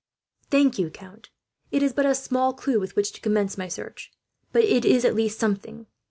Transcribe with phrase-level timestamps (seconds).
[0.49, 1.29] "Thank you, count.
[1.69, 4.11] It is but a small clue with which to commence my search,
[4.51, 5.85] but it is at least something.